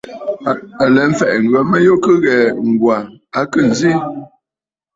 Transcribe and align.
À 0.81 0.83
lɛ 0.93 1.01
mfɛ̀ʼɛ̀, 1.11 1.41
ŋghə 1.43 1.59
mə 1.69 1.77
kɨ 2.03 2.11
ghɛ̀ɛ̀, 2.23 2.53
Ŋ̀gwà 2.69 2.97
a 3.39 3.41
khê 3.51 3.61
ǹzi. 3.71 3.91